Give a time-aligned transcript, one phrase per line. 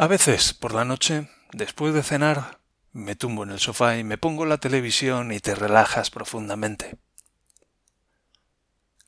[0.00, 2.60] A veces, por la noche, después de cenar,
[2.92, 6.96] me tumbo en el sofá y me pongo la televisión y te relajas profundamente.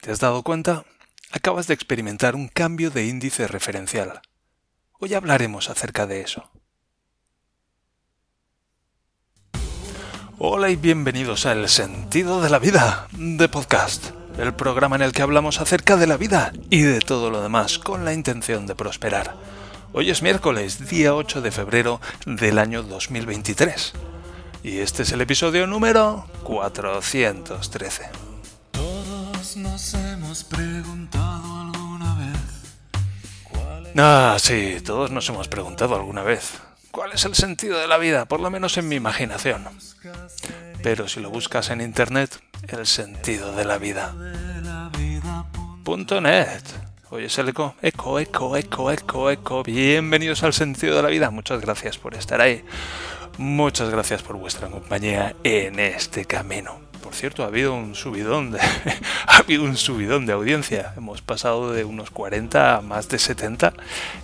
[0.00, 0.84] ¿Te has dado cuenta?
[1.30, 4.20] Acabas de experimentar un cambio de índice referencial.
[4.98, 6.50] Hoy hablaremos acerca de eso.
[10.38, 15.12] Hola y bienvenidos a El sentido de la vida de podcast, el programa en el
[15.12, 18.74] que hablamos acerca de la vida y de todo lo demás con la intención de
[18.74, 19.59] prosperar.
[19.92, 23.92] Hoy es miércoles, día 8 de febrero del año 2023.
[24.62, 28.08] Y este es el episodio número 413.
[28.70, 33.92] Todos nos hemos preguntado alguna vez.
[33.96, 36.52] Ah, sí, todos nos hemos preguntado alguna vez.
[36.92, 38.26] ¿Cuál es el sentido de la vida?
[38.26, 39.66] Por lo menos en mi imaginación.
[40.84, 44.14] Pero si lo buscas en internet, el sentido de la vida.
[45.84, 49.62] .net Oye, es el eco, eco, eco, eco, eco, eco.
[49.64, 51.30] Bienvenidos al sentido de la vida.
[51.30, 52.62] Muchas gracias por estar ahí.
[53.36, 56.78] Muchas gracias por vuestra compañía en este camino.
[57.02, 58.60] Por cierto, ha habido un subidón de,
[59.26, 60.94] ha habido un subidón de audiencia.
[60.96, 63.72] Hemos pasado de unos 40 a más de 70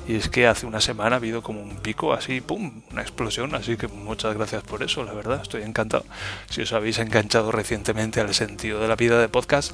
[0.07, 3.57] y es que hace una semana ha habido como un pico así, pum, una explosión,
[3.57, 6.05] así que muchas gracias por eso, la verdad, estoy encantado.
[6.49, 9.73] Si os habéis enganchado recientemente al sentido de la vida de podcast,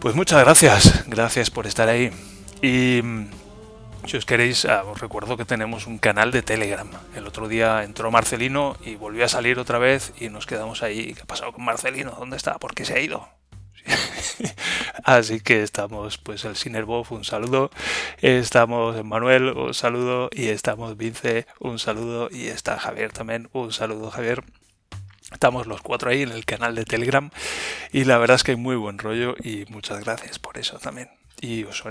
[0.00, 2.10] pues muchas gracias, gracias por estar ahí.
[2.62, 3.26] Y mm,
[4.06, 6.88] si os queréis, ah, os recuerdo que tenemos un canal de Telegram.
[7.14, 11.14] El otro día entró Marcelino y volvió a salir otra vez y nos quedamos ahí.
[11.14, 12.12] ¿Qué ha pasado con Marcelino?
[12.12, 12.58] ¿Dónde está?
[12.58, 13.28] ¿Por qué se ha ido?
[15.04, 17.70] Así que estamos, pues el Sinerbov, un saludo.
[18.20, 20.30] Estamos Manuel, un saludo.
[20.32, 22.28] Y estamos Vince, un saludo.
[22.30, 24.44] Y está Javier también, un saludo Javier.
[25.32, 27.30] Estamos los cuatro ahí en el canal de Telegram
[27.92, 31.10] y la verdad es que hay muy buen rollo y muchas gracias por eso también.
[31.40, 31.84] Y os,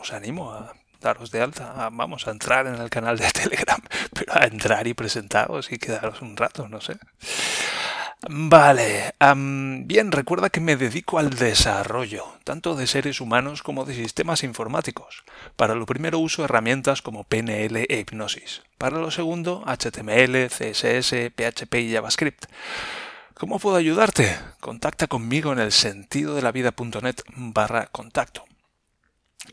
[0.00, 3.80] os animo a daros de alta, vamos a entrar en el canal de Telegram,
[4.12, 6.96] pero a entrar y presentaros y quedaros un rato, no sé.
[8.28, 9.14] Vale,
[9.86, 15.24] bien, recuerda que me dedico al desarrollo, tanto de seres humanos como de sistemas informáticos.
[15.56, 18.62] Para lo primero uso herramientas como PNL e hipnosis.
[18.76, 22.44] Para lo segundo, HTML, CSS, PHP y JavaScript.
[23.32, 24.38] ¿Cómo puedo ayudarte?
[24.60, 28.44] Contacta conmigo en el sentido de la vida.net barra contacto.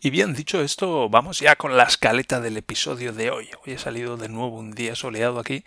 [0.01, 3.47] Y bien, dicho esto, vamos ya con la escaleta del episodio de hoy.
[3.63, 5.63] Hoy he salido de nuevo un día soleado aquí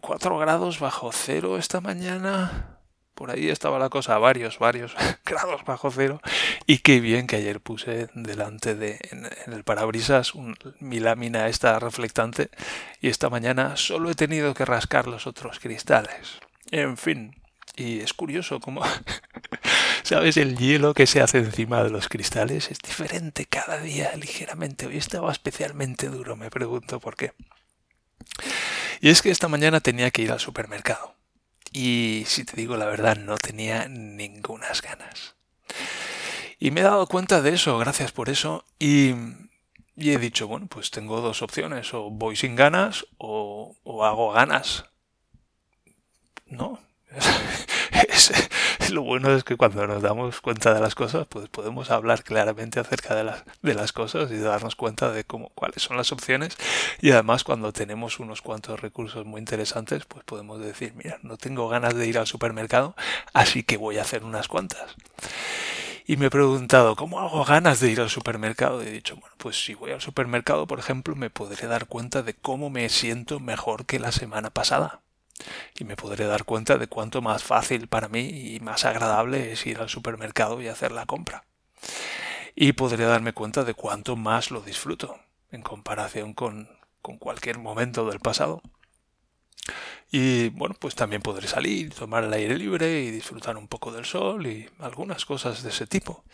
[0.00, 2.78] 4 grados bajo cero esta mañana.
[3.14, 6.20] Por ahí estaba la cosa, varios, varios grados bajo cero.
[6.66, 10.32] Y qué bien que ayer puse delante de, en, el parabrisas,
[10.80, 12.50] mi lámina esta reflectante.
[13.00, 16.40] Y esta mañana solo he tenido que rascar los otros cristales.
[16.70, 17.36] En fin,
[17.76, 18.82] y es curioso cómo,
[20.02, 20.36] ¿sabes?
[20.36, 24.86] El hielo que se hace encima de los cristales es diferente cada día, ligeramente.
[24.86, 27.32] Hoy estaba especialmente duro, me pregunto por qué.
[29.02, 31.16] Y es que esta mañana tenía que ir al supermercado.
[31.72, 35.34] Y si te digo la verdad, no tenía ningunas ganas.
[36.60, 38.64] Y me he dado cuenta de eso, gracias por eso.
[38.78, 39.16] Y,
[39.96, 44.84] he dicho, bueno, pues tengo dos opciones, o voy sin ganas o, o hago ganas.
[46.46, 46.78] No,
[48.92, 52.78] lo bueno es que cuando nos damos cuenta de las cosas, pues podemos hablar claramente
[52.78, 56.56] acerca de las, de las cosas y darnos cuenta de cómo, cuáles son las opciones.
[57.00, 61.68] Y además, cuando tenemos unos cuantos recursos muy interesantes, pues podemos decir, mira, no tengo
[61.68, 62.94] ganas de ir al supermercado,
[63.32, 64.94] así que voy a hacer unas cuantas.
[66.06, 68.82] Y me he preguntado, ¿cómo hago ganas de ir al supermercado?
[68.82, 72.22] Y he dicho, bueno, pues si voy al supermercado, por ejemplo, me podré dar cuenta
[72.22, 75.00] de cómo me siento mejor que la semana pasada
[75.78, 79.66] y me podré dar cuenta de cuánto más fácil para mí y más agradable es
[79.66, 81.44] ir al supermercado y hacer la compra.
[82.54, 85.18] Y podré darme cuenta de cuánto más lo disfruto
[85.50, 86.68] en comparación con,
[87.00, 88.62] con cualquier momento del pasado.
[90.10, 94.04] Y bueno, pues también podré salir, tomar el aire libre y disfrutar un poco del
[94.04, 96.24] sol y algunas cosas de ese tipo.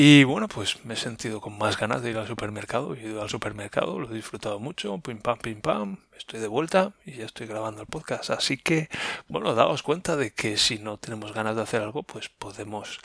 [0.00, 2.94] Y bueno, pues me he sentido con más ganas de ir al supermercado.
[2.94, 6.92] He ido al supermercado, lo he disfrutado mucho, pim pam, pim pam, estoy de vuelta
[7.04, 8.30] y ya estoy grabando el podcast.
[8.30, 8.88] Así que,
[9.26, 13.00] bueno, daos cuenta de que si no tenemos ganas de hacer algo, pues podemos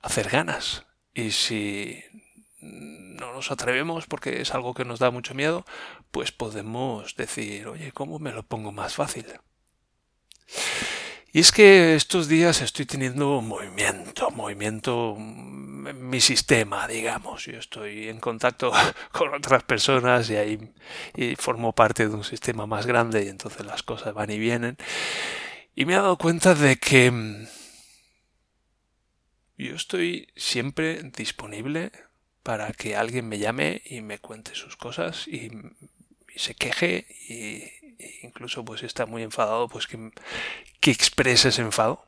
[0.00, 0.86] hacer ganas.
[1.12, 2.04] Y si
[2.60, 5.64] no nos atrevemos porque es algo que nos da mucho miedo,
[6.12, 9.26] pues podemos decir, oye, ¿cómo me lo pongo más fácil?
[11.34, 17.46] Y es que estos días estoy teniendo movimiento, movimiento en mi sistema, digamos.
[17.46, 18.70] Yo estoy en contacto
[19.12, 20.72] con otras personas y ahí
[21.16, 24.76] y formo parte de un sistema más grande y entonces las cosas van y vienen.
[25.74, 27.46] Y me he dado cuenta de que mm,
[29.56, 31.92] yo estoy siempre disponible
[32.42, 35.50] para que alguien me llame y me cuente sus cosas y,
[36.34, 37.81] se queje y,
[38.22, 40.10] incluso pues está muy enfadado pues que,
[40.80, 42.04] que ese enfado.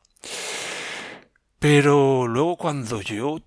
[1.59, 3.39] Pero luego cuando yo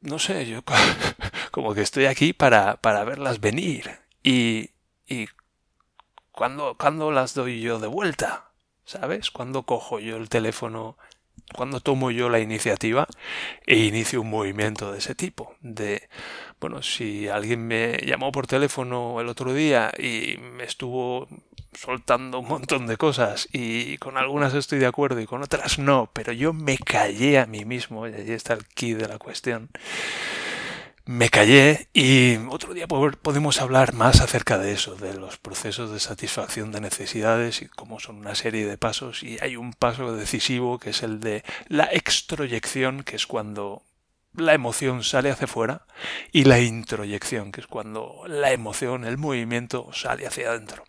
[0.00, 0.62] no sé, yo
[1.50, 3.98] como que estoy aquí para, para verlas venir.
[4.22, 4.70] Y,
[5.06, 5.28] y
[6.32, 8.50] ¿cuándo, ¿cuándo las doy yo de vuelta?
[8.84, 9.30] ¿Sabes?
[9.30, 10.96] ¿Cuándo cojo yo el teléfono?
[11.54, 13.06] ¿Cuándo tomo yo la iniciativa
[13.66, 15.54] e inicio un movimiento de ese tipo?
[15.60, 16.08] De,
[16.60, 21.28] bueno, si alguien me llamó por teléfono el otro día y me estuvo
[21.72, 26.10] soltando un montón de cosas y con algunas estoy de acuerdo y con otras no,
[26.12, 29.70] pero yo me callé a mí mismo, y allí está el key de la cuestión.
[31.08, 36.00] Me callé y otro día podemos hablar más acerca de eso, de los procesos de
[36.00, 40.80] satisfacción de necesidades y cómo son una serie de pasos y hay un paso decisivo
[40.80, 43.84] que es el de la extroyección, que es cuando
[44.34, 45.86] la emoción sale hacia afuera
[46.32, 50.82] y la introyección, que es cuando la emoción, el movimiento sale hacia adentro.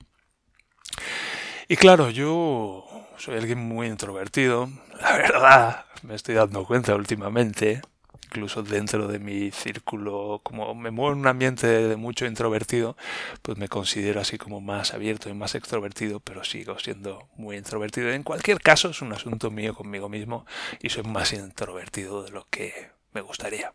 [1.67, 2.87] Y claro, yo
[3.17, 4.67] soy alguien muy introvertido,
[4.99, 7.83] la verdad, me estoy dando cuenta últimamente,
[8.27, 12.97] incluso dentro de mi círculo, como me muevo en un ambiente de mucho introvertido,
[13.41, 18.11] pues me considero así como más abierto y más extrovertido, pero sigo siendo muy introvertido.
[18.11, 20.45] En cualquier caso, es un asunto mío conmigo mismo
[20.81, 23.73] y soy más introvertido de lo que me gustaría.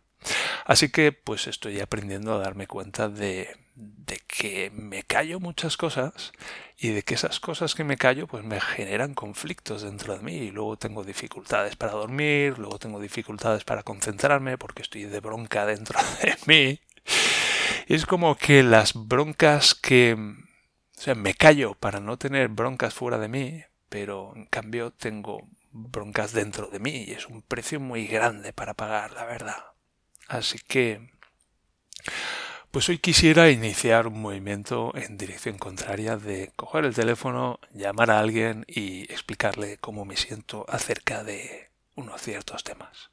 [0.64, 6.32] Así que pues estoy aprendiendo a darme cuenta de, de que me callo muchas cosas
[6.82, 10.34] y de que esas cosas que me callo pues me generan conflictos dentro de mí
[10.34, 15.64] y luego tengo dificultades para dormir, luego tengo dificultades para concentrarme porque estoy de bronca
[15.64, 16.80] dentro de mí.
[17.86, 20.14] Es como que las broncas que...
[20.14, 25.48] O sea, me callo para no tener broncas fuera de mí, pero en cambio tengo
[25.70, 29.66] broncas dentro de mí y es un precio muy grande para pagar, la verdad.
[30.26, 31.12] Así que,
[32.72, 38.18] pues hoy quisiera iniciar un movimiento en dirección contraria de coger el teléfono, llamar a
[38.18, 43.10] alguien y explicarle cómo me siento acerca de unos ciertos temas.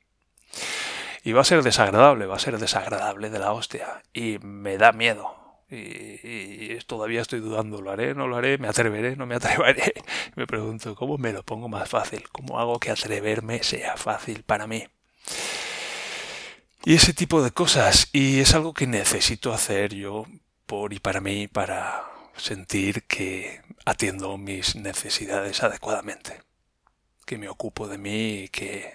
[1.26, 4.02] Y va a ser desagradable, va a ser desagradable de la hostia.
[4.14, 5.36] Y me da miedo.
[5.70, 8.16] Y, todavía estoy dudando, ¿lo haré?
[8.16, 8.58] ¿No lo haré?
[8.58, 9.18] ¿Me atreveré?
[9.18, 9.94] ¿No me atreveré?
[10.36, 12.24] Me pregunto, ¿cómo me lo pongo más fácil?
[12.32, 14.88] ¿Cómo hago que atreverme sea fácil para mí?
[16.90, 18.10] Y ese tipo de cosas.
[18.14, 20.26] Y es algo que necesito hacer yo
[20.66, 22.04] por y para mí para
[22.36, 26.42] sentir que atiendo mis necesidades adecuadamente.
[27.28, 28.92] Que me ocupo de mí y que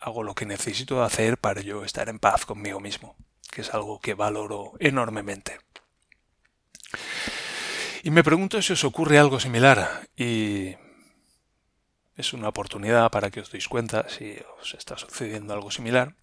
[0.00, 3.14] hago lo que necesito hacer para yo estar en paz conmigo mismo.
[3.50, 5.58] Que es algo que valoro enormemente.
[8.04, 10.08] Y me pregunto si os ocurre algo similar.
[10.16, 10.76] Y
[12.16, 16.14] es una oportunidad para que os deis cuenta si os está sucediendo algo similar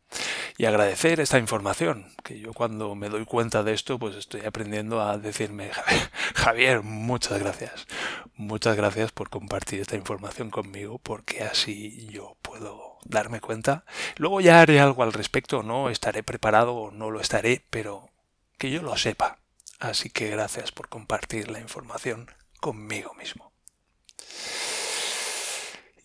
[0.57, 5.02] y agradecer esta información, que yo cuando me doy cuenta de esto, pues estoy aprendiendo
[5.02, 5.72] a decirme,
[6.36, 7.88] Javier, muchas gracias,
[8.36, 13.86] muchas gracias por compartir esta información conmigo, porque así yo puedo darme cuenta.
[14.18, 18.10] Luego ya haré algo al respecto, no estaré preparado o no lo estaré, pero
[18.57, 19.40] que yo lo sepa.
[19.80, 22.31] Así que gracias por compartir la información
[22.62, 23.52] conmigo mismo.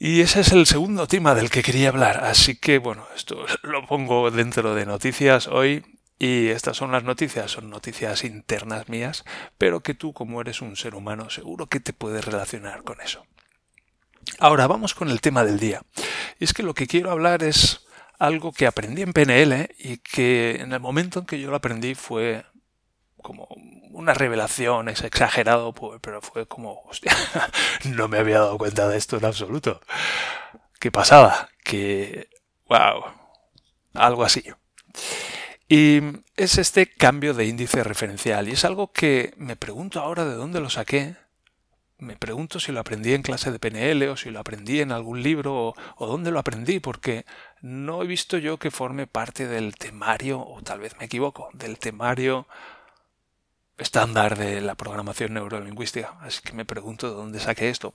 [0.03, 2.25] Y ese es el segundo tema del que quería hablar.
[2.25, 5.85] Así que bueno, esto lo pongo dentro de noticias hoy.
[6.19, 9.25] Y estas son las noticias, son noticias internas mías,
[9.59, 13.27] pero que tú como eres un ser humano seguro que te puedes relacionar con eso.
[14.39, 15.83] Ahora vamos con el tema del día.
[16.39, 17.87] Y es que lo que quiero hablar es
[18.19, 21.95] algo que aprendí en PNL y que en el momento en que yo lo aprendí
[21.95, 22.45] fue
[23.21, 23.49] como
[23.91, 27.13] una revelación, es exagerado, pues, pero fue como, hostia,
[27.85, 29.81] no me había dado cuenta de esto en absoluto.
[30.79, 31.51] ¿Qué pasaba?
[31.63, 32.29] Que,
[32.69, 33.05] wow,
[33.95, 34.45] algo así.
[35.69, 36.01] Y
[36.37, 40.61] es este cambio de índice referencial y es algo que me pregunto ahora de dónde
[40.61, 41.17] lo saqué.
[41.99, 45.23] Me pregunto si lo aprendí en clase de PNL o si lo aprendí en algún
[45.23, 47.27] libro o, o dónde lo aprendí, porque
[47.61, 51.79] no he visto yo que forme parte del temario, o tal vez me equivoco, del
[51.79, 52.49] temario
[53.81, 56.17] estándar de la programación neurolingüística.
[56.21, 57.95] Así que me pregunto de dónde saqué esto.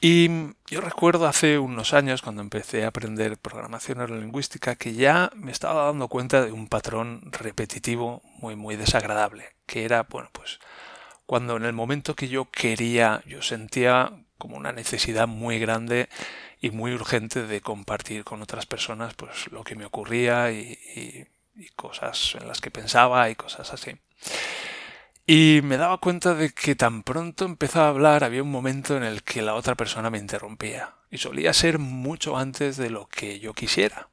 [0.00, 0.28] Y
[0.66, 5.86] yo recuerdo hace unos años, cuando empecé a aprender programación neurolingüística, que ya me estaba
[5.86, 10.58] dando cuenta de un patrón repetitivo muy, muy desagradable, que era, bueno, pues
[11.26, 16.10] cuando en el momento que yo quería, yo sentía como una necesidad muy grande
[16.60, 21.24] y muy urgente de compartir con otras personas pues lo que me ocurría y y
[21.76, 23.96] cosas en las que pensaba y cosas así.
[25.26, 29.04] Y me daba cuenta de que tan pronto empezaba a hablar había un momento en
[29.04, 30.96] el que la otra persona me interrumpía.
[31.10, 34.08] Y solía ser mucho antes de lo que yo quisiera.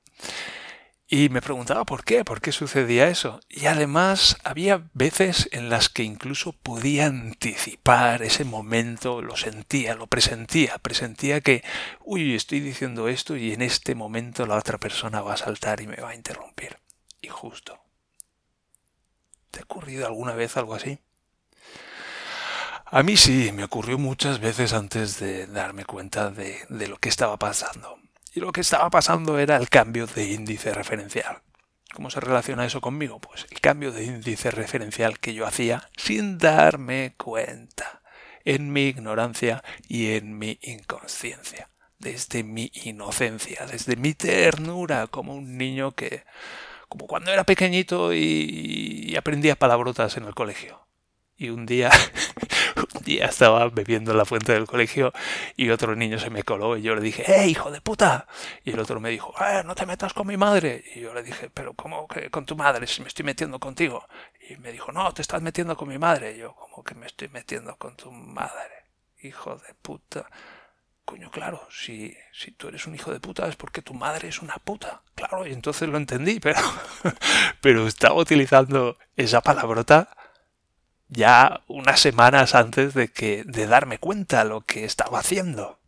[1.14, 3.42] Y me preguntaba por qué, por qué sucedía eso.
[3.50, 10.08] Y además había veces en las que incluso podía anticipar ese momento, lo sentía, lo
[10.08, 11.66] presentía, presentía que,
[12.06, 15.88] uy, estoy diciendo esto y en este momento la otra persona va a saltar y
[15.88, 16.78] me va a interrumpir.
[17.22, 17.80] Y justo.
[19.52, 21.00] ¿Te ha ocurrido alguna vez algo así?
[22.86, 27.10] A mí sí, me ocurrió muchas veces antes de darme cuenta de, de lo que
[27.10, 27.98] estaba pasando.
[28.34, 31.42] Y lo que estaba pasando era el cambio de índice referencial.
[31.94, 33.20] ¿Cómo se relaciona eso conmigo?
[33.20, 38.02] Pues el cambio de índice referencial que yo hacía sin darme cuenta,
[38.46, 45.58] en mi ignorancia y en mi inconsciencia, desde mi inocencia, desde mi ternura, como un
[45.58, 46.24] niño que,
[46.92, 50.86] como cuando era pequeñito y, y aprendía palabrotas en el colegio.
[51.38, 51.90] Y un día
[52.96, 55.14] un día estaba bebiendo en la fuente del colegio
[55.56, 58.28] y otro niño se me coló y yo le dije, ¡eh, hijo de puta!
[58.66, 60.84] Y el otro me dijo, ¡eh, no te metas con mi madre!
[60.94, 64.06] Y yo le dije, ¿pero cómo que con tu madre si me estoy metiendo contigo?
[64.50, 66.34] Y me dijo, no, te estás metiendo con mi madre.
[66.36, 68.84] Y yo, ¿cómo que me estoy metiendo con tu madre?
[69.22, 70.28] Hijo de puta.
[71.06, 74.42] Coño, claro, si, si tú eres un hijo de puta es porque tu madre es
[74.42, 75.02] una puta.
[75.16, 76.60] Claro, y entonces lo entendí, pero,
[77.62, 80.10] pero estaba utilizando esa palabrota
[81.12, 85.80] ya unas semanas antes de que de darme cuenta lo que estaba haciendo.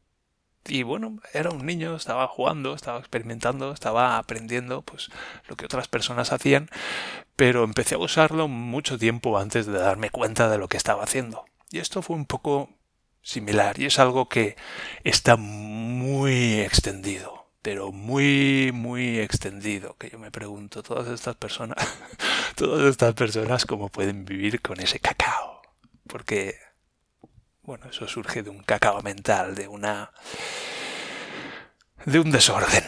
[0.65, 5.09] Y bueno, era un niño, estaba jugando, estaba experimentando, estaba aprendiendo pues
[5.47, 6.69] lo que otras personas hacían,
[7.35, 11.45] pero empecé a usarlo mucho tiempo antes de darme cuenta de lo que estaba haciendo.
[11.71, 12.69] Y esto fue un poco
[13.23, 14.55] similar y es algo que
[15.03, 21.77] está muy extendido pero muy, muy extendido, que yo me pregunto, todas estas personas,
[22.55, 25.61] todas estas personas cómo pueden vivir con ese cacao.
[26.05, 26.59] Porque,
[27.61, 30.11] bueno, eso surge de un cacao mental, de una...
[32.05, 32.83] de un desorden,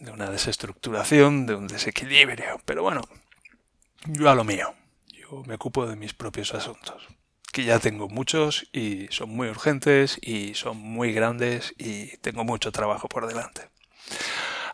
[0.00, 2.60] de una desestructuración, de un desequilibrio.
[2.64, 3.02] Pero bueno,
[4.06, 4.74] yo a lo mío,
[5.06, 7.06] yo me ocupo de mis propios asuntos
[7.52, 12.72] que ya tengo muchos y son muy urgentes y son muy grandes y tengo mucho
[12.72, 13.68] trabajo por delante.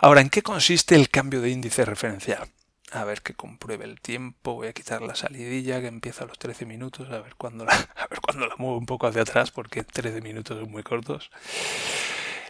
[0.00, 2.48] Ahora, ¿en qué consiste el cambio de índice referencial?
[2.92, 6.38] A ver que compruebe el tiempo, voy a quitar la salidilla que empieza a los
[6.38, 9.50] 13 minutos, a ver cuándo la, a ver cuándo la muevo un poco hacia atrás
[9.50, 11.30] porque 13 minutos son muy cortos.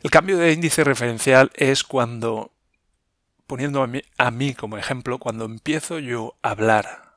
[0.03, 2.53] El cambio de índice referencial es cuando,
[3.47, 3.83] poniendo
[4.19, 7.15] a mí como ejemplo, cuando empiezo yo a hablar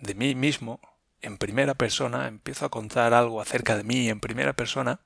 [0.00, 0.80] de mí mismo
[1.22, 5.00] en primera persona, empiezo a contar algo acerca de mí en primera persona,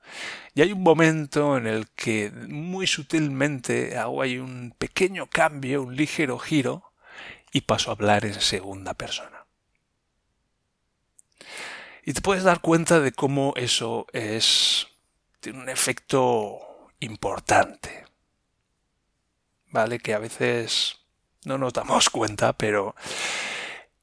[0.53, 5.95] y hay un momento en el que muy sutilmente hago ahí un pequeño cambio, un
[5.95, 6.83] ligero giro,
[7.51, 9.45] y paso a hablar en segunda persona.
[12.03, 14.87] Y te puedes dar cuenta de cómo eso es
[15.39, 16.59] tiene un efecto
[16.99, 18.05] importante.
[19.69, 19.99] ¿Vale?
[19.99, 20.99] Que a veces
[21.43, 22.95] no nos damos cuenta, pero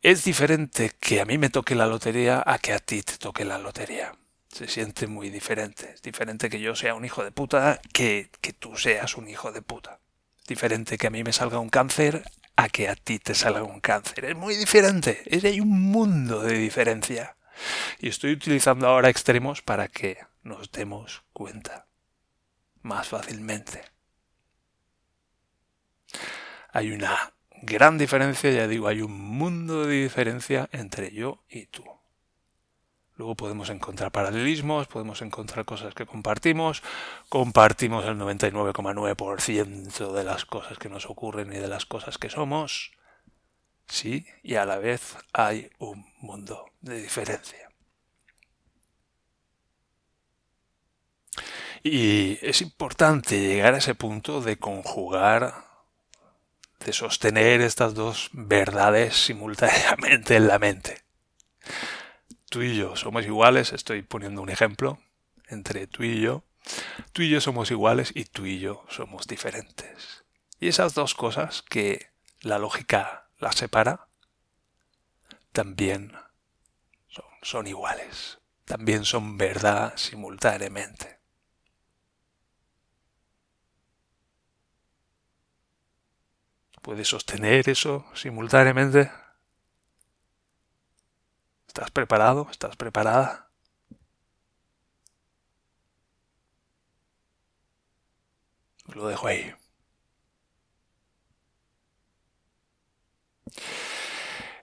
[0.02, 3.44] es diferente que a mí me toque la lotería a que a ti te toque
[3.44, 4.12] la lotería.
[4.48, 5.92] Se siente muy diferente.
[5.94, 9.52] Es diferente que yo sea un hijo de puta que, que tú seas un hijo
[9.52, 10.00] de puta.
[10.40, 12.24] Es diferente que a mí me salga un cáncer
[12.56, 14.24] a que a ti te salga un cáncer.
[14.24, 15.22] Es muy diferente.
[15.24, 17.36] Es, hay un mundo de diferencia.
[18.00, 21.86] Y estoy utilizando ahora extremos para que nos demos cuenta
[22.82, 23.84] más fácilmente.
[26.72, 27.32] Hay una
[27.62, 31.84] gran diferencia, ya digo, hay un mundo de diferencia entre yo y tú.
[33.16, 36.82] Luego podemos encontrar paralelismos, podemos encontrar cosas que compartimos,
[37.28, 42.90] compartimos el 99,9% de las cosas que nos ocurren y de las cosas que somos.
[43.86, 47.68] Sí, y a la vez hay un mundo de diferencia.
[51.84, 55.71] Y es importante llegar a ese punto de conjugar
[56.84, 61.02] de sostener estas dos verdades simultáneamente en la mente.
[62.48, 64.98] Tú y yo somos iguales, estoy poniendo un ejemplo
[65.48, 66.44] entre tú y yo.
[67.12, 70.24] Tú y yo somos iguales y tú y yo somos diferentes.
[70.60, 72.10] Y esas dos cosas que
[72.40, 74.08] la lógica las separa,
[75.52, 76.12] también
[77.42, 81.21] son, iguales, también son verdad simultáneamente.
[86.82, 89.10] ¿Puedes sostener eso simultáneamente?
[91.66, 92.46] ¿Estás preparado?
[92.52, 93.48] ¿Estás preparada?
[98.94, 99.52] Lo dejo ahí.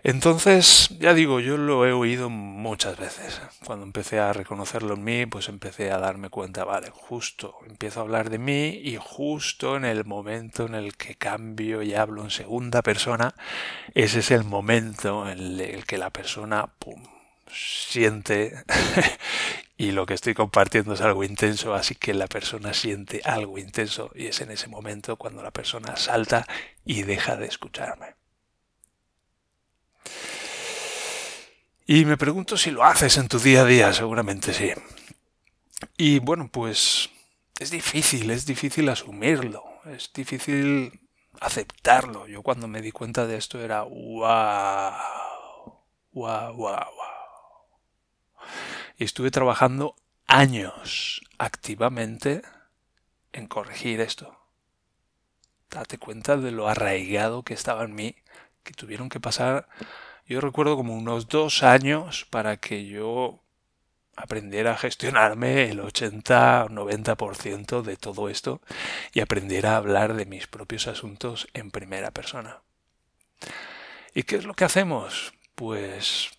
[0.01, 3.41] Entonces, ya digo, yo lo he oído muchas veces.
[3.65, 8.03] Cuando empecé a reconocerlo en mí, pues empecé a darme cuenta, vale, justo empiezo a
[8.03, 12.29] hablar de mí y justo en el momento en el que cambio y hablo en
[12.29, 13.36] segunda persona,
[13.94, 17.03] ese es el momento en el que la persona pum,
[17.51, 18.63] siente
[19.77, 24.12] y lo que estoy compartiendo es algo intenso, así que la persona siente algo intenso
[24.15, 26.48] y es en ese momento cuando la persona salta
[26.86, 28.19] y deja de escucharme.
[31.86, 34.72] Y me pregunto si lo haces en tu día a día, seguramente sí.
[35.98, 37.10] Y bueno, pues
[37.60, 41.00] es difícil, es difícil asumirlo, es difícil
[41.42, 42.28] aceptarlo.
[42.28, 44.94] Yo cuando me di cuenta de esto era wow,
[46.12, 46.75] wow, wow, wow.
[48.98, 49.96] Y estuve trabajando
[50.28, 52.44] años activamente
[53.34, 54.38] en corregir esto.
[55.70, 58.16] Date cuenta de lo arraigado que estaba en mí,
[58.63, 59.68] que tuvieron que pasar
[60.30, 63.42] yo recuerdo como unos dos años para que yo
[64.16, 68.62] aprendiera a gestionarme el 80 o 90% de todo esto
[69.12, 72.62] y aprendiera a hablar de mis propios asuntos en primera persona.
[74.13, 75.34] ¿Y qué es lo que hacemos?
[75.56, 76.30] Pues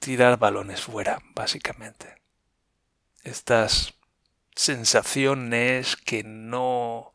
[0.00, 2.16] tirar balones fuera, básicamente.
[3.22, 3.94] Estas
[4.54, 7.14] sensaciones que no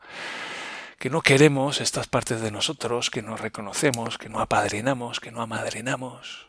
[0.97, 5.41] que no queremos estas partes de nosotros, que no reconocemos, que no apadrinamos, que no
[5.41, 6.47] amadrinamos,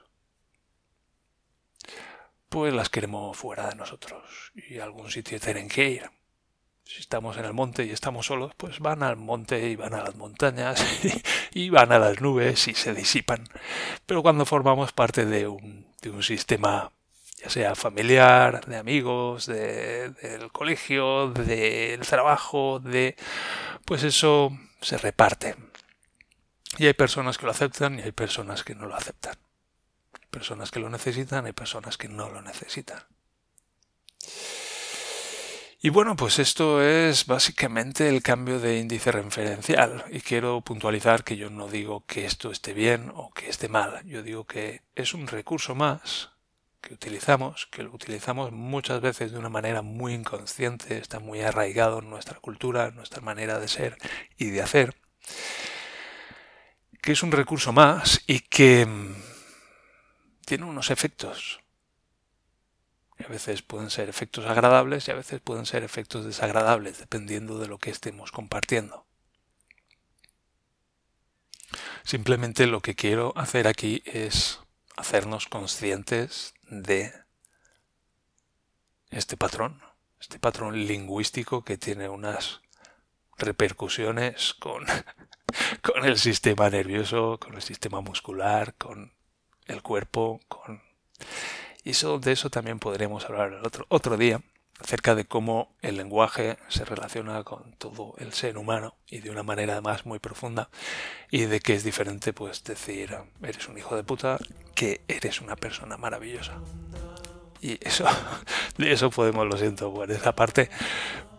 [2.48, 6.10] pues las queremos fuera de nosotros y a algún sitio tienen que ir.
[6.84, 10.04] Si estamos en el monte y estamos solos, pues van al monte y van a
[10.04, 10.80] las montañas
[11.52, 13.44] y van a las nubes y se disipan.
[14.06, 16.92] Pero cuando formamos parte de un, de un sistema
[17.50, 23.16] sea familiar, de amigos, de, del colegio, del trabajo, de...
[23.84, 25.56] pues eso se reparte.
[26.78, 29.34] Y hay personas que lo aceptan y hay personas que no lo aceptan.
[30.30, 33.02] Personas que lo necesitan y hay personas que no lo necesitan.
[35.80, 40.04] Y bueno, pues esto es básicamente el cambio de índice referencial.
[40.10, 44.02] Y quiero puntualizar que yo no digo que esto esté bien o que esté mal.
[44.04, 46.30] Yo digo que es un recurso más
[46.86, 51.98] que utilizamos, que lo utilizamos muchas veces de una manera muy inconsciente, está muy arraigado
[51.98, 53.98] en nuestra cultura, en nuestra manera de ser
[54.38, 54.94] y de hacer,
[57.02, 59.16] que es un recurso más y que mm,
[60.44, 61.60] tiene unos efectos.
[63.18, 67.66] a veces pueden ser efectos agradables y a veces pueden ser efectos desagradables, dependiendo de
[67.66, 69.06] lo que estemos compartiendo.
[72.04, 74.60] Simplemente lo que quiero hacer aquí es
[74.96, 77.12] hacernos conscientes de
[79.10, 79.80] este patrón,
[80.20, 82.60] este patrón lingüístico que tiene unas
[83.38, 84.84] repercusiones con,
[85.82, 89.12] con el sistema nervioso, con el sistema muscular, con
[89.66, 90.82] el cuerpo, con...
[91.84, 94.40] Y eso, de eso también podremos hablar otro, otro día,
[94.80, 99.42] acerca de cómo el lenguaje se relaciona con todo el ser humano y de una
[99.42, 100.68] manera además muy profunda
[101.30, 104.38] y de que es diferente pues decir eres un hijo de puta
[104.76, 106.52] que eres una persona maravillosa
[107.60, 108.04] y eso
[108.78, 110.70] de eso podemos lo siento por esa parte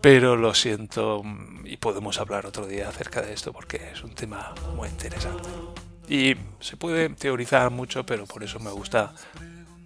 [0.02, 1.24] pero lo siento
[1.64, 5.48] y podemos hablar otro día acerca de esto porque es un tema muy interesante
[6.10, 9.14] y se puede teorizar mucho pero por eso me gusta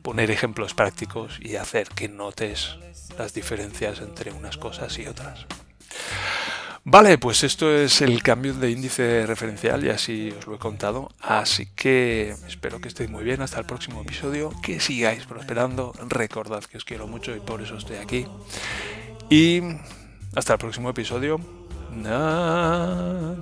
[0.01, 2.77] poner ejemplos prácticos y hacer que notes
[3.17, 5.45] las diferencias entre unas cosas y otras.
[6.83, 11.11] Vale, pues esto es el cambio de índice referencial y así os lo he contado.
[11.19, 13.41] Así que espero que estéis muy bien.
[13.41, 14.51] Hasta el próximo episodio.
[14.63, 15.93] Que sigáis prosperando.
[16.07, 18.25] Recordad que os quiero mucho y por eso estoy aquí.
[19.29, 19.61] Y
[20.35, 21.39] hasta el próximo episodio.
[22.05, 23.37] Adiós.